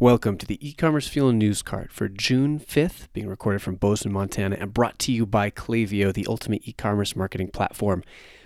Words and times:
Welcome 0.00 0.38
to 0.38 0.46
the 0.46 0.58
e-commerce 0.68 1.06
fuel 1.06 1.30
news 1.30 1.62
cart 1.62 1.92
for 1.92 2.08
June 2.08 2.58
5th, 2.58 3.06
being 3.12 3.28
recorded 3.28 3.62
from 3.62 3.76
Bozeman, 3.76 4.12
Montana, 4.12 4.56
and 4.58 4.74
brought 4.74 4.98
to 4.98 5.12
you 5.12 5.24
by 5.24 5.50
Klaviyo, 5.50 6.12
the 6.12 6.26
ultimate 6.28 6.66
e-commerce 6.66 7.14
marketing 7.14 7.50
platform 7.50 8.02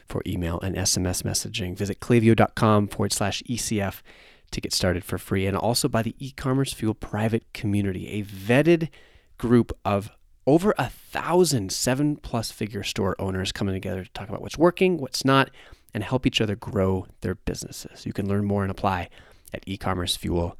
for 0.06 0.20
email 0.26 0.60
and 0.60 0.76
SMS 0.76 1.22
messaging. 1.22 1.74
Visit 1.74 2.00
klaviyo.com 2.00 2.88
forward 2.88 3.14
slash 3.14 3.42
ECF 3.44 4.02
to 4.50 4.60
get 4.60 4.74
started 4.74 5.04
for 5.04 5.16
free, 5.16 5.46
and 5.46 5.56
also 5.56 5.88
by 5.88 6.02
the 6.02 6.14
e-commerce 6.18 6.74
fuel 6.74 6.92
private 6.92 7.50
community, 7.54 8.10
a 8.10 8.24
vetted 8.24 8.90
group 9.38 9.72
of 9.86 10.10
over 10.46 10.74
a 10.76 10.90
thousand 10.90 11.72
seven 11.72 12.16
plus 12.16 12.50
figure 12.50 12.82
store 12.82 13.16
owners 13.18 13.52
coming 13.52 13.72
together 13.72 14.04
to 14.04 14.12
talk 14.12 14.28
about 14.28 14.42
what's 14.42 14.58
working, 14.58 14.98
what's 14.98 15.24
not, 15.24 15.48
and 15.94 16.04
help 16.04 16.26
each 16.26 16.42
other 16.42 16.56
grow 16.56 17.06
their 17.22 17.36
businesses. 17.36 18.04
You 18.04 18.12
can 18.12 18.28
learn 18.28 18.44
more 18.44 18.64
and 18.64 18.70
apply 18.70 19.08
at 19.54 19.64
ecommercefuel.com. 19.64 20.52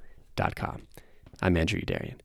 I'm 1.43 1.57
Andrew 1.57 1.81
Youderian. 1.81 2.21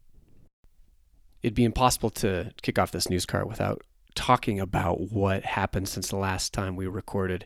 It'd 1.41 1.55
be 1.55 1.63
impossible 1.63 2.09
to 2.11 2.51
kick 2.61 2.77
off 2.77 2.91
this 2.91 3.09
news 3.09 3.25
cart 3.25 3.47
without 3.47 3.81
talking 4.15 4.59
about 4.59 5.11
what 5.11 5.43
happened 5.43 5.89
since 5.89 6.09
the 6.09 6.15
last 6.17 6.53
time 6.53 6.75
we 6.75 6.87
recorded, 6.87 7.45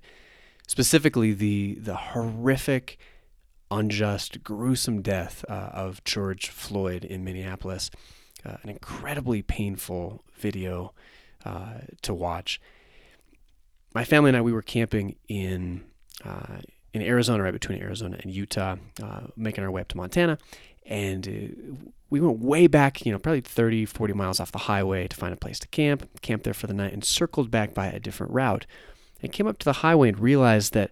specifically 0.68 1.34
the 1.34 1.76
the 1.76 1.96
horrific, 1.96 2.98
unjust, 3.72 4.44
gruesome 4.44 5.02
death 5.02 5.46
uh, 5.50 5.70
of 5.74 6.04
George 6.04 6.50
Floyd 6.50 7.06
in 7.06 7.24
Minneapolis. 7.24 7.90
Uh, 8.46 8.58
an 8.62 8.70
incredibly 8.70 9.42
painful 9.42 10.24
video 10.36 10.94
uh, 11.46 11.80
to 12.02 12.14
watch. 12.14 12.62
My 13.96 14.04
family 14.04 14.30
and 14.30 14.38
I 14.38 14.42
we 14.42 14.54
were 14.54 14.62
camping 14.62 15.16
in 15.28 15.86
uh, 16.24 16.58
in 17.02 17.08
Arizona, 17.08 17.44
right 17.44 17.54
between 17.54 17.82
Arizona 17.82 18.18
and 18.22 18.32
Utah, 18.32 18.76
uh, 19.02 19.22
making 19.36 19.64
our 19.64 19.72
way 19.72 19.82
up 19.82 19.88
to 19.90 19.98
Montana. 19.98 20.38
And 20.86 21.28
uh, 21.28 21.88
we 22.10 22.20
went 22.20 22.40
way 22.40 22.68
back, 22.68 23.06
you 23.06 23.12
know, 23.12 23.20
probably 23.20 23.42
30, 23.42 23.86
40 23.86 24.14
miles 24.14 24.40
off 24.40 24.52
the 24.52 24.58
highway 24.60 25.08
to 25.08 25.16
find 25.16 25.34
a 25.34 25.38
place 25.38 25.60
to 25.60 25.68
camp, 25.68 26.10
camped 26.22 26.46
there 26.46 26.54
for 26.54 26.68
the 26.68 26.74
night, 26.74 26.94
and 26.94 27.04
circled 27.04 27.52
back 27.52 27.74
by 27.74 27.88
a 27.88 28.00
different 28.00 28.34
route. 28.34 28.66
And 29.22 29.32
came 29.32 29.48
up 29.48 29.58
to 29.60 29.66
the 29.66 29.74
highway 29.74 30.10
and 30.10 30.20
realized 30.20 30.74
that 30.74 30.92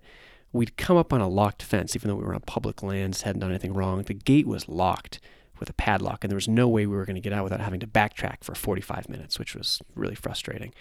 we'd 0.51 0.77
come 0.77 0.97
up 0.97 1.13
on 1.13 1.21
a 1.21 1.27
locked 1.27 1.61
fence, 1.61 1.95
even 1.95 2.09
though 2.09 2.15
we 2.15 2.23
were 2.23 2.33
on 2.33 2.41
public 2.41 2.81
lands, 2.81 3.21
hadn't 3.21 3.41
done 3.41 3.51
anything 3.51 3.73
wrong. 3.73 4.01
The 4.01 4.13
gate 4.13 4.47
was 4.47 4.67
locked 4.67 5.19
with 5.59 5.69
a 5.69 5.73
padlock, 5.73 6.23
and 6.23 6.31
there 6.31 6.35
was 6.35 6.47
no 6.47 6.67
way 6.67 6.85
we 6.85 6.95
were 6.95 7.05
going 7.05 7.15
to 7.15 7.21
get 7.21 7.33
out 7.33 7.43
without 7.43 7.61
having 7.61 7.79
to 7.79 7.87
backtrack 7.87 8.43
for 8.43 8.55
45 8.55 9.07
minutes, 9.09 9.39
which 9.39 9.55
was 9.55 9.81
really 9.95 10.15
frustrating. 10.15 10.73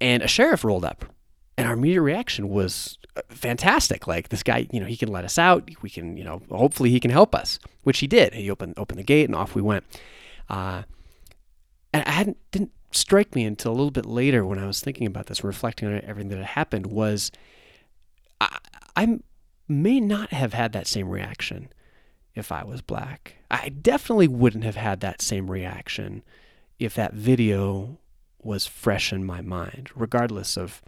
And 0.00 0.22
a 0.22 0.28
sheriff 0.28 0.64
rolled 0.64 0.84
up 0.84 1.04
and 1.56 1.66
our 1.66 1.74
immediate 1.74 2.02
reaction 2.02 2.48
was 2.48 2.98
uh, 3.16 3.22
fantastic. 3.28 4.06
Like 4.06 4.28
this 4.28 4.42
guy, 4.42 4.66
you 4.72 4.80
know, 4.80 4.86
he 4.86 4.96
can 4.96 5.10
let 5.10 5.24
us 5.24 5.38
out. 5.38 5.68
We 5.82 5.90
can, 5.90 6.16
you 6.16 6.24
know, 6.24 6.42
hopefully 6.50 6.90
he 6.90 7.00
can 7.00 7.10
help 7.10 7.34
us, 7.34 7.58
which 7.82 7.98
he 7.98 8.06
did. 8.06 8.34
He 8.34 8.50
opened 8.50 8.74
opened 8.76 8.98
the 8.98 9.04
gate 9.04 9.26
and 9.26 9.34
off 9.34 9.54
we 9.54 9.62
went. 9.62 9.84
Uh, 10.48 10.82
and 11.92 12.04
I 12.06 12.10
hadn't 12.10 12.38
didn't 12.50 12.72
strike 12.90 13.34
me 13.34 13.44
until 13.44 13.72
a 13.72 13.74
little 13.74 13.90
bit 13.90 14.06
later 14.06 14.44
when 14.44 14.58
I 14.58 14.66
was 14.66 14.80
thinking 14.80 15.06
about 15.06 15.26
this, 15.26 15.44
reflecting 15.44 15.88
on 15.88 16.00
everything 16.04 16.30
that 16.30 16.38
had 16.38 16.46
happened. 16.46 16.86
Was 16.86 17.30
I, 18.40 18.58
I 18.96 19.18
may 19.68 20.00
not 20.00 20.30
have 20.30 20.52
had 20.52 20.72
that 20.72 20.86
same 20.86 21.08
reaction 21.08 21.68
if 22.34 22.50
I 22.50 22.64
was 22.64 22.82
black. 22.82 23.36
I 23.50 23.68
definitely 23.68 24.28
wouldn't 24.28 24.64
have 24.64 24.76
had 24.76 25.00
that 25.00 25.22
same 25.22 25.50
reaction 25.50 26.22
if 26.78 26.94
that 26.94 27.14
video 27.14 27.98
was 28.42 28.66
fresh 28.66 29.12
in 29.12 29.24
my 29.24 29.40
mind, 29.40 29.90
regardless 29.94 30.56
of 30.56 30.82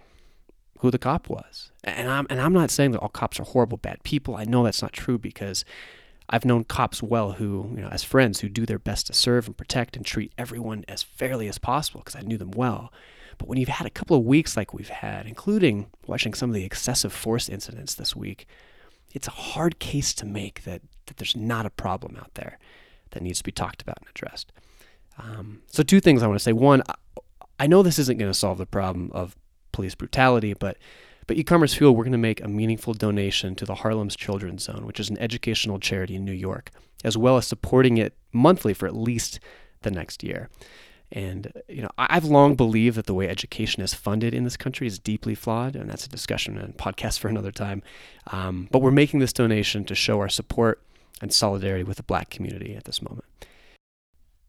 who 0.81 0.91
the 0.91 0.99
cop 0.99 1.29
was. 1.29 1.73
And 1.85 2.09
I'm 2.09 2.27
and 2.31 2.41
I'm 2.41 2.53
not 2.53 2.71
saying 2.71 2.93
that 2.93 3.01
all 3.01 3.09
cops 3.09 3.41
are 3.41 3.45
horrible 3.45 3.79
bad 3.79 4.03
people. 4.03 4.37
I 4.37 4.45
know 4.45 4.65
that's 4.65 4.83
not 4.83 4.93
true 4.93 5.19
because 5.19 5.65
I've 6.29 6.45
known 6.45 6.65
cops 6.65 7.03
well 7.03 7.33
who, 7.33 7.73
you 7.75 7.83
know, 7.83 7.89
as 7.89 8.03
friends 8.03 8.41
who 8.41 8.49
do 8.49 8.67
their 8.67 8.79
best 8.79 9.07
to 9.07 9.13
serve 9.13 9.47
and 9.47 9.57
protect 9.57 9.97
and 9.97 10.05
treat 10.05 10.33
everyone 10.37 10.85
as 10.89 11.03
fairly 11.03 11.49
as 11.49 11.59
possible 11.59 12.01
because 12.01 12.17
I 12.17 12.23
knew 12.23 12.37
them 12.37 12.51
well. 12.51 12.93
But 13.39 13.49
when 13.49 13.59
you've 13.59 13.69
had 13.69 13.87
a 13.87 13.91
couple 13.91 14.17
of 14.17 14.25
weeks 14.25 14.57
like 14.57 14.75
we've 14.75 14.89
had, 14.89 15.27
including 15.27 15.87
watching 16.07 16.35
some 16.35 16.51
of 16.51 16.55
the 16.55 16.65
excessive 16.65 17.13
force 17.13 17.49
incidents 17.49 17.95
this 17.95 18.17
week, 18.17 18.47
it's 19.13 19.29
a 19.29 19.33
hard 19.33 19.79
case 19.79 20.15
to 20.15 20.27
make 20.27 20.65
that, 20.65 20.83
that 21.07 21.19
there's 21.19 21.37
not 21.37 21.67
a 21.67 21.71
problem 21.71 22.17
out 22.17 22.35
there 22.35 22.59
that 23.11 23.23
needs 23.23 23.39
to 23.39 23.45
be 23.45 23.53
talked 23.53 23.83
about 23.83 23.99
and 23.99 24.09
addressed. 24.09 24.53
Um, 25.19 25.63
so, 25.69 25.83
two 25.83 26.01
things 26.01 26.23
I 26.23 26.27
want 26.27 26.39
to 26.39 26.43
say. 26.43 26.53
One, 26.53 26.83
I 27.59 27.67
know 27.67 27.83
this 27.83 27.99
isn't 27.99 28.19
going 28.19 28.31
to 28.31 28.39
solve 28.39 28.59
the 28.59 28.67
problem 28.67 29.11
of 29.13 29.37
police 29.77 29.95
brutality, 29.95 30.55
but 30.55 30.79
but 31.27 31.37
e-commerce 31.37 31.75
fuel, 31.75 31.95
we're 31.95 32.05
going 32.05 32.13
to 32.13 32.19
make 32.19 32.41
a 32.41 32.49
meaningful 32.49 32.95
donation 32.95 33.55
to 33.57 33.65
the 33.65 33.77
Harlem's 33.77 34.15
Children's 34.15 34.63
Zone, 34.63 34.87
which 34.87 35.01
is 35.01 35.11
an 35.11 35.19
educational 35.19 35.81
charity 35.81 36.15
in 36.15 36.25
New 36.25 36.33
York, 36.33 36.71
as 37.05 37.19
well 37.19 37.37
as 37.37 37.47
supporting 37.47 37.99
it 37.99 38.15
monthly 38.33 38.73
for 38.73 38.87
at 38.87 38.95
least 38.95 39.41
the 39.83 39.91
next 39.91 40.23
year. 40.23 40.49
And 41.13 41.53
you 41.69 41.83
know, 41.83 41.91
I've 41.99 42.25
long 42.25 42.55
believed 42.55 42.97
that 42.97 43.07
the 43.07 43.15
way 43.15 43.29
education 43.29 43.83
is 43.83 43.93
funded 43.93 44.35
in 44.35 44.45
this 44.45 44.57
country 44.57 44.87
is 44.87 44.99
deeply 44.99 45.35
flawed, 45.35 45.77
and 45.77 45.91
that's 45.91 46.07
a 46.07 46.09
discussion 46.09 46.57
and 46.59 46.77
podcast 46.77 47.19
for 47.21 47.29
another 47.29 47.53
time. 47.53 47.83
Um, 48.29 48.69
but 48.71 48.81
we're 48.81 48.91
making 48.91 49.21
this 49.21 49.33
donation 49.33 49.85
to 49.85 49.95
show 49.95 50.21
our 50.21 50.29
support 50.29 50.81
and 51.21 51.33
solidarity 51.33 51.85
with 51.85 51.97
the 51.97 52.03
Black 52.03 52.31
community 52.31 52.75
at 52.77 52.85
this 52.85 53.03
moment. 53.03 53.25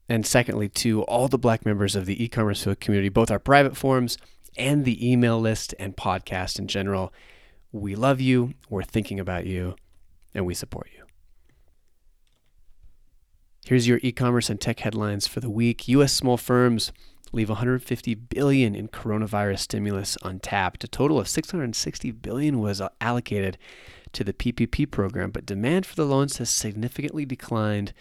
And 0.09 0.25
secondly, 0.25 0.69
to 0.69 1.01
all 1.03 1.27
the 1.27 1.37
Black 1.37 1.65
members 1.65 1.95
of 1.95 2.05
the 2.05 2.23
e-commerce 2.23 2.63
fuel 2.63 2.75
community, 2.75 3.09
both 3.09 3.29
our 3.29 3.39
private 3.39 3.75
forums 3.75 4.17
and 4.57 4.85
the 4.85 5.09
email 5.09 5.39
list 5.39 5.73
and 5.79 5.95
podcast 5.95 6.59
in 6.59 6.67
general. 6.67 7.13
We 7.71 7.95
love 7.95 8.19
you, 8.19 8.53
we're 8.69 8.83
thinking 8.83 9.19
about 9.19 9.45
you, 9.45 9.75
and 10.33 10.45
we 10.45 10.53
support 10.53 10.89
you. 10.95 11.03
Here's 13.65 13.87
your 13.87 13.99
e-commerce 14.01 14.49
and 14.49 14.61
tech 14.61 14.79
headlines 14.79 15.27
for 15.27 15.39
the 15.41 15.49
week. 15.49 15.87
US 15.89 16.13
small 16.13 16.37
firms 16.37 16.91
leave 17.33 17.49
150 17.49 18.15
billion 18.15 18.75
in 18.75 18.87
coronavirus 18.87 19.59
stimulus 19.59 20.17
untapped. 20.23 20.83
A 20.83 20.87
total 20.87 21.19
of 21.19 21.27
660 21.27 22.11
billion 22.11 22.59
was 22.59 22.79
uh, 22.79 22.89
allocated 23.01 23.57
to 24.13 24.23
the 24.23 24.33
PPP 24.33 24.89
program, 24.89 25.31
but 25.31 25.45
demand 25.45 25.85
for 25.85 25.95
the 25.95 26.05
loans 26.05 26.37
has 26.37 26.49
significantly 26.49 27.25
declined 27.25 27.93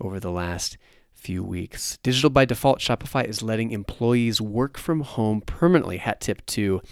over 0.00 0.18
the 0.18 0.30
last 0.30 0.76
few 1.14 1.42
weeks. 1.42 1.98
Digital 2.02 2.30
by 2.30 2.44
default, 2.44 2.80
Shopify 2.80 3.24
is 3.24 3.42
letting 3.42 3.70
employees 3.70 4.40
work 4.40 4.76
from 4.78 5.00
home 5.00 5.40
permanently. 5.40 5.96
Hat 5.98 6.20
tip 6.20 6.44
to 6.46 6.82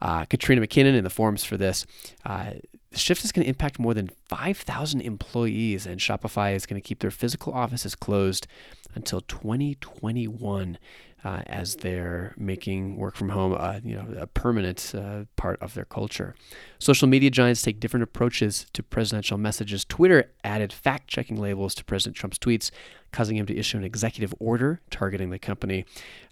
uh, 0.00 0.24
Katrina 0.24 0.60
McKinnon 0.60 0.96
in 0.96 1.04
the 1.04 1.10
forums 1.10 1.44
for 1.44 1.56
this. 1.56 1.86
Uh, 2.24 2.52
shift 2.92 3.24
is 3.24 3.32
going 3.32 3.44
to 3.44 3.48
impact 3.48 3.78
more 3.78 3.94
than 3.94 4.10
5,000 4.28 5.00
employees, 5.00 5.86
and 5.86 6.00
Shopify 6.00 6.54
is 6.54 6.66
going 6.66 6.80
to 6.80 6.86
keep 6.86 7.00
their 7.00 7.10
physical 7.10 7.52
offices 7.52 7.94
closed 7.94 8.46
until 8.94 9.20
2021 9.20 10.78
uh, 11.26 11.42
as 11.46 11.76
they're 11.76 12.34
making 12.36 12.96
work 12.96 13.16
from 13.16 13.30
home 13.30 13.56
uh, 13.58 13.80
you 13.82 13.96
know, 13.96 14.06
a 14.16 14.28
permanent 14.28 14.94
uh, 14.94 15.24
part 15.34 15.60
of 15.60 15.74
their 15.74 15.84
culture. 15.84 16.36
Social 16.78 17.08
media 17.08 17.30
giants 17.30 17.62
take 17.62 17.80
different 17.80 18.04
approaches 18.04 18.66
to 18.72 18.82
presidential 18.82 19.36
messages. 19.36 19.84
Twitter 19.84 20.30
added 20.44 20.72
fact 20.72 21.08
checking 21.08 21.36
labels 21.36 21.74
to 21.74 21.84
President 21.84 22.16
Trump's 22.16 22.38
tweets, 22.38 22.70
causing 23.10 23.36
him 23.36 23.46
to 23.46 23.56
issue 23.56 23.76
an 23.76 23.82
executive 23.82 24.32
order 24.38 24.80
targeting 24.88 25.30
the 25.30 25.38
company. 25.38 25.84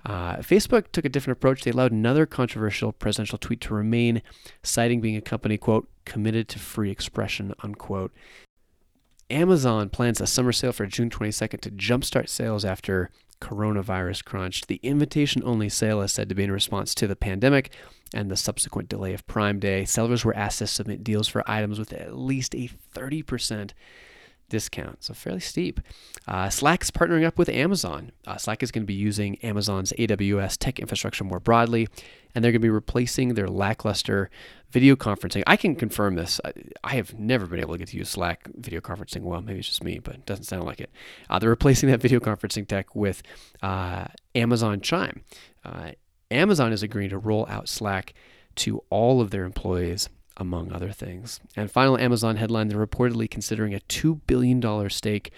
Uh, 0.07 0.37
Facebook 0.37 0.93
took 0.93 1.05
a 1.05 1.09
different 1.09 1.39
approach. 1.39 1.65
They 1.65 1.73
allowed 1.73 1.93
another 1.93 2.25
controversial 2.25 2.93
presidential 2.93 3.39
tweet 3.39 3.61
to 3.63 3.75
remain, 3.75 4.23
citing 4.63 5.01
being 5.01 5.17
a 5.17 5.23
company, 5.23 5.59
quote, 5.59 5.89
committed 6.05 6.49
to 6.49 6.59
free 6.59 6.91
expression, 6.91 7.55
unquote. 7.63 8.13
Amazon 9.31 9.89
plans 9.89 10.21
a 10.21 10.27
summer 10.27 10.53
sale 10.53 10.73
for 10.73 10.87
June 10.87 11.11
22nd 11.11 11.61
to 11.61 11.71
jumpstart 11.71 12.29
sales 12.29 12.65
after 12.65 13.11
coronavirus 13.41 14.25
crunch. 14.25 14.63
The 14.63 14.81
invitation 14.83 15.43
only 15.45 15.69
sale 15.69 16.01
is 16.03 16.13
said 16.13 16.29
to 16.29 16.35
be 16.35 16.45
in 16.45 16.53
response 16.53 16.95
to 16.97 17.07
the 17.07 17.17
pandemic 17.17 17.71
and 18.15 18.31
the 18.31 18.37
subsequent 18.37 18.89
delay 18.89 19.13
of 19.13 19.27
Prime 19.27 19.59
Day. 19.59 19.85
Sellers 19.85 20.25
were 20.25 20.37
asked 20.37 20.59
to 20.61 20.67
submit 20.67 21.05
deals 21.05 21.29
for 21.29 21.49
items 21.51 21.79
with 21.79 21.93
at 21.93 22.17
least 22.17 22.55
a 22.55 22.71
30% 22.95 23.73
discount, 24.55 25.03
so 25.03 25.13
fairly 25.15 25.41
steep. 25.41 25.81
Uh, 26.29 26.47
partnering 26.47 27.27
up 27.27 27.37
with 27.37 27.49
Amazon. 27.49 28.13
Uh, 28.25 28.37
Slack 28.37 28.63
is 28.63 28.71
going 28.71 28.85
to 28.85 28.87
be 28.87 28.95
using 28.95 29.35
Amazon's 29.43 29.93
AWS 29.99 30.57
tech 30.59 30.79
infrastructure 30.79 31.25
more 31.25 31.41
broadly, 31.41 31.89
and 32.35 32.45
they're 32.45 32.53
going 32.53 32.61
to 32.61 32.67
be 32.67 32.71
replacing 32.71 33.35
their 33.35 33.49
lackluster 33.49 34.31
video 34.71 34.95
conferencing. 34.95 35.43
I 35.45 35.57
can 35.57 35.75
confirm 35.75 36.15
this. 36.15 36.41
I, 36.45 36.53
I, 36.85 36.95
have 36.95 37.19
never 37.19 37.47
been 37.47 37.59
able 37.59 37.75
to 37.75 37.79
get 37.79 37.89
to 37.89 37.97
use 37.97 38.11
Slack 38.11 38.49
video 38.55 38.81
conferencing 38.81 39.23
well. 39.23 39.41
Maybe 39.41 39.59
it's 39.59 39.67
just 39.67 39.83
me, 39.83 39.99
but 39.99 40.15
it 40.15 40.27
doesn't 40.27 40.45
sound 40.45 40.63
like 40.63 40.81
it. 40.81 40.91
Uh, 41.29 41.41
they're 41.41 41.51
replacing 41.51 41.91
that 41.91 42.01
video 42.07 42.21
conferencing 42.21 42.69
tech 42.69 42.95
with 42.95 43.25
uh, 43.61 44.05
Amazon 44.37 44.81
Chime. 44.81 45.25
Uh, 45.65 45.91
Amazon 46.31 46.73
is 46.73 46.85
agreeing 46.85 47.11
to 47.11 47.19
roll 47.19 47.45
out 47.51 47.69
Slack 47.69 48.15
to 48.55 48.85
all 48.89 49.21
of 49.21 49.31
their 49.31 49.45
employees 49.45 50.09
among 50.37 50.73
other 50.73 50.91
things. 50.91 51.41
And 51.57 51.71
final 51.71 51.99
Amazon 51.99 52.37
headline 52.37 52.69
they're 52.69 52.85
reportedly 52.85 53.31
considering 53.31 53.75
a 53.75 53.81
$2 53.81 54.21
billion 54.27 54.91
stake 54.91 55.33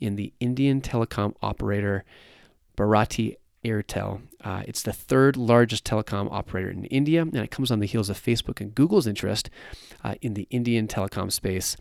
in 0.00 0.16
the 0.16 0.32
Indian 0.40 0.80
telecom 0.80 1.34
operator 1.42 2.04
Bharti 2.76 3.36
Airtel. 3.64 4.22
Uh, 4.42 4.62
it's 4.66 4.82
the 4.82 4.92
third 4.92 5.36
largest 5.36 5.84
telecom 5.84 6.28
operator 6.32 6.70
in 6.70 6.84
India, 6.86 7.22
and 7.22 7.36
it 7.36 7.50
comes 7.50 7.70
on 7.70 7.80
the 7.80 7.86
heels 7.86 8.08
of 8.08 8.18
Facebook 8.18 8.60
and 8.60 8.74
Google's 8.74 9.06
interest 9.06 9.50
uh, 10.02 10.14
in 10.22 10.34
the 10.34 10.46
Indian 10.50 10.88
telecom 10.88 11.30
space 11.30 11.76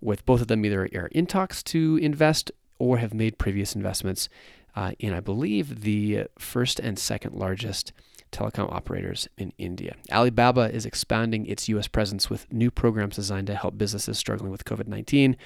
with 0.00 0.24
both 0.24 0.40
of 0.40 0.48
them 0.48 0.64
either 0.64 0.88
are 0.94 1.08
in 1.12 1.26
talks 1.26 1.62
to 1.62 1.98
invest 2.00 2.50
or 2.78 2.98
have 2.98 3.12
made 3.12 3.36
previous 3.36 3.74
investments 3.74 4.28
uh, 4.76 4.92
in, 4.98 5.12
I 5.12 5.20
believe, 5.20 5.80
the 5.82 6.26
first 6.38 6.78
and 6.78 6.98
second 6.98 7.34
largest 7.34 7.92
telecom 8.30 8.72
operators 8.72 9.28
in 9.36 9.52
India. 9.58 9.96
Alibaba 10.12 10.72
is 10.72 10.86
expanding 10.86 11.46
its 11.46 11.68
US 11.68 11.88
presence 11.88 12.28
with 12.28 12.52
new 12.52 12.70
programs 12.70 13.16
designed 13.16 13.46
to 13.48 13.54
help 13.54 13.78
businesses 13.78 14.18
struggling 14.18 14.50
with 14.50 14.64
COVID 14.64 14.86
19. 14.86 15.36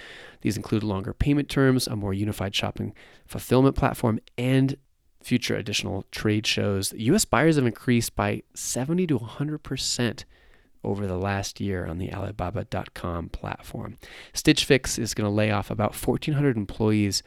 These 0.41 0.57
include 0.57 0.83
longer 0.83 1.13
payment 1.13 1.49
terms, 1.49 1.87
a 1.87 1.97
more 1.97 2.15
unified 2.15 2.55
shopping 2.55 2.95
fulfillment 3.27 3.77
platform, 3.77 4.21
and 4.37 4.77
future 5.23 5.57
additional 5.57 6.05
trade 6.11 6.47
shows. 6.47 6.93
US 6.95 7.25
buyers 7.25 7.57
have 7.57 7.67
increased 7.67 8.17
by 8.17 8.43
70 8.55 9.07
to 9.09 9.19
100% 9.19 10.25
over 10.85 11.07
the 11.07 11.17
last 11.17 11.61
year 11.61 11.87
on 11.87 11.99
the 11.99 12.13
Alibaba.com 12.13 13.29
platform. 13.29 13.99
Stitch 14.33 14.65
Fix 14.65 14.99
is 14.99 15.15
going 15.15 15.29
to 15.29 15.35
lay 15.35 15.51
off 15.51 15.71
about 15.71 15.95
1,400 15.95 16.57
employees 16.57 17.23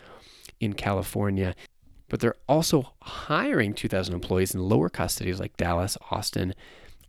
in 0.60 0.74
California, 0.74 1.56
but 2.10 2.20
they're 2.20 2.36
also 2.48 2.94
hiring 3.02 3.74
2,000 3.74 4.14
employees 4.14 4.54
in 4.54 4.62
lower 4.62 4.90
cost 4.90 5.18
cities 5.18 5.40
like 5.40 5.58
Dallas, 5.58 5.98
Austin, 6.12 6.54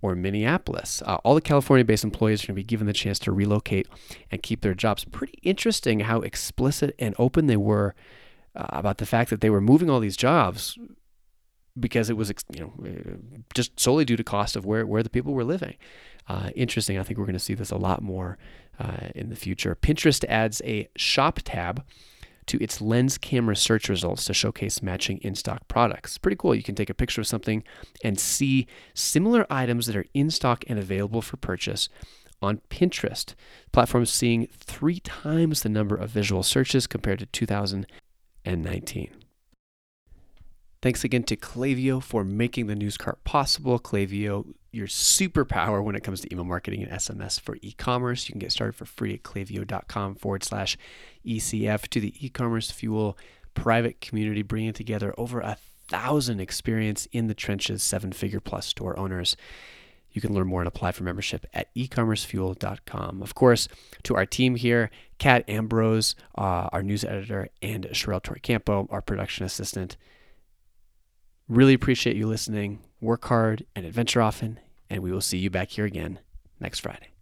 or 0.02 0.14
Minneapolis. 0.14 1.02
Uh, 1.04 1.16
all 1.24 1.34
the 1.34 1.40
California 1.40 1.84
based 1.84 2.04
employees 2.04 2.44
are 2.44 2.48
going 2.48 2.54
to 2.54 2.60
be 2.60 2.64
given 2.64 2.86
the 2.86 2.92
chance 2.92 3.18
to 3.20 3.32
relocate 3.32 3.88
and 4.30 4.42
keep 4.42 4.60
their 4.60 4.74
jobs. 4.74 5.04
Pretty 5.04 5.38
interesting 5.42 6.00
how 6.00 6.20
explicit 6.20 6.94
and 6.98 7.14
open 7.18 7.46
they 7.46 7.56
were 7.56 7.94
uh, 8.54 8.66
about 8.70 8.98
the 8.98 9.06
fact 9.06 9.30
that 9.30 9.40
they 9.40 9.50
were 9.50 9.60
moving 9.60 9.90
all 9.90 10.00
these 10.00 10.16
jobs 10.16 10.78
because 11.78 12.08
it 12.08 12.16
was 12.16 12.32
you 12.52 12.60
know 12.60 12.72
uh, 12.84 13.16
just 13.54 13.78
solely 13.78 14.04
due 14.04 14.16
to 14.16 14.24
cost 14.24 14.56
of 14.56 14.64
where, 14.64 14.86
where 14.86 15.02
the 15.02 15.10
people 15.10 15.34
were 15.34 15.44
living. 15.44 15.76
Uh, 16.28 16.50
interesting. 16.56 16.98
I 16.98 17.02
think 17.02 17.18
we're 17.18 17.26
going 17.26 17.34
to 17.34 17.38
see 17.38 17.54
this 17.54 17.70
a 17.70 17.76
lot 17.76 18.02
more 18.02 18.36
uh, 18.78 19.08
in 19.14 19.28
the 19.28 19.36
future. 19.36 19.76
Pinterest 19.76 20.24
adds 20.28 20.60
a 20.64 20.88
shop 20.96 21.40
tab 21.44 21.84
to 22.46 22.62
its 22.62 22.80
lens 22.80 23.18
camera 23.18 23.56
search 23.56 23.88
results 23.88 24.24
to 24.24 24.34
showcase 24.34 24.82
matching 24.82 25.18
in 25.18 25.34
stock 25.34 25.66
products. 25.68 26.18
Pretty 26.18 26.36
cool. 26.36 26.54
You 26.54 26.62
can 26.62 26.74
take 26.74 26.90
a 26.90 26.94
picture 26.94 27.20
of 27.20 27.26
something 27.26 27.62
and 28.02 28.18
see 28.18 28.66
similar 28.94 29.46
items 29.50 29.86
that 29.86 29.96
are 29.96 30.06
in 30.14 30.30
stock 30.30 30.64
and 30.68 30.78
available 30.78 31.22
for 31.22 31.36
purchase 31.36 31.88
on 32.42 32.60
Pinterest. 32.70 33.26
The 33.26 33.70
platform 33.72 34.04
is 34.04 34.10
seeing 34.10 34.48
three 34.52 35.00
times 35.00 35.62
the 35.62 35.68
number 35.68 35.96
of 35.96 36.10
visual 36.10 36.42
searches 36.42 36.86
compared 36.86 37.18
to 37.20 37.26
2019. 37.26 39.10
Thanks 40.82 41.04
again 41.04 41.22
to 41.24 41.36
Klaviyo 41.36 42.02
for 42.02 42.22
making 42.22 42.66
the 42.66 42.74
news 42.74 42.96
cart 42.96 43.24
possible. 43.24 43.78
Klaviyo, 43.78 44.54
your 44.72 44.86
superpower 44.86 45.82
when 45.82 45.96
it 45.96 46.04
comes 46.04 46.20
to 46.20 46.32
email 46.32 46.44
marketing 46.44 46.82
and 46.82 46.92
SMS 46.92 47.40
for 47.40 47.56
e 47.62 47.72
commerce. 47.72 48.28
You 48.28 48.34
can 48.34 48.40
get 48.40 48.52
started 48.52 48.74
for 48.74 48.84
free 48.84 49.14
at 49.14 49.22
klaviyo.com 49.22 50.16
forward 50.16 50.44
slash 50.44 50.76
ECF 51.26 51.88
to 51.88 52.00
the 52.00 52.14
e 52.24 52.28
commerce 52.28 52.70
fuel 52.70 53.16
private 53.54 54.00
community, 54.00 54.42
bringing 54.42 54.74
together 54.74 55.14
over 55.16 55.40
a 55.40 55.56
thousand 55.88 56.40
experience 56.40 57.06
in 57.12 57.26
the 57.26 57.34
trenches, 57.34 57.82
seven 57.82 58.12
figure 58.12 58.40
plus 58.40 58.66
store 58.66 58.98
owners. 58.98 59.36
You 60.12 60.20
can 60.20 60.34
learn 60.34 60.46
more 60.46 60.60
and 60.60 60.68
apply 60.68 60.92
for 60.92 61.04
membership 61.04 61.46
at 61.52 61.74
ecommercefuel.com. 61.74 63.22
Of 63.22 63.34
course, 63.34 63.68
to 64.04 64.14
our 64.14 64.24
team 64.24 64.56
here, 64.56 64.90
Kat 65.18 65.44
Ambrose, 65.48 66.14
uh, 66.38 66.70
our 66.72 66.82
news 66.82 67.04
editor, 67.04 67.48
and 67.60 67.84
Sherelle 67.92 68.22
Toricampo, 68.22 68.86
our 68.90 69.02
production 69.02 69.44
assistant. 69.44 69.96
Really 71.48 71.74
appreciate 71.74 72.16
you 72.16 72.26
listening. 72.26 72.80
Work 73.00 73.24
hard 73.26 73.66
and 73.74 73.86
adventure 73.86 74.20
often, 74.20 74.58
and 74.90 75.02
we 75.02 75.12
will 75.12 75.20
see 75.20 75.38
you 75.38 75.50
back 75.50 75.70
here 75.70 75.84
again 75.84 76.18
next 76.60 76.80
Friday. 76.80 77.15